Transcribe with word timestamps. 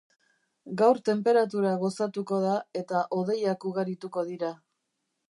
Gaur 0.81 0.99
tenperatura 1.09 1.73
gozatuko 1.83 2.39
da 2.45 2.55
eta 2.83 3.05
hodeiak 3.19 3.69
ugarituko 3.73 4.25
dira. 4.31 4.51